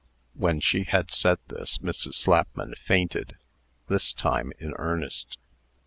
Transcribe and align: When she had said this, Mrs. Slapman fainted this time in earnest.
When 0.33 0.59
she 0.61 0.85
had 0.85 1.11
said 1.11 1.37
this, 1.47 1.77
Mrs. 1.77 2.15
Slapman 2.15 2.73
fainted 2.75 3.37
this 3.87 4.11
time 4.13 4.51
in 4.57 4.73
earnest. 4.77 5.37